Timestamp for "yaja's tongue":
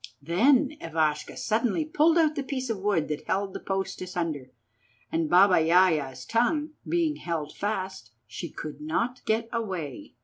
5.61-6.71